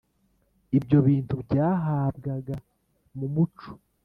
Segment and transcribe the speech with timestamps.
[0.77, 2.55] ibyo bintu byahabwaga
[3.17, 3.69] mu muco